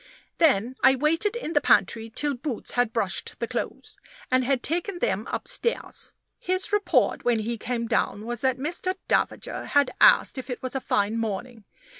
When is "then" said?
0.39-0.75